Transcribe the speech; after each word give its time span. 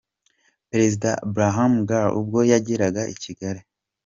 Perezida 0.71 1.09
Brahim 1.33 1.73
Ghali 1.87 2.11
ubwo 2.19 2.39
yageraga 2.51 3.01
i 3.13 3.15
Kigali. 3.23 3.61